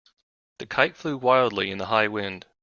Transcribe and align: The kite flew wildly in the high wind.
The 0.57 0.65
kite 0.65 0.97
flew 0.97 1.15
wildly 1.15 1.69
in 1.69 1.77
the 1.77 1.85
high 1.85 2.07
wind. 2.07 2.47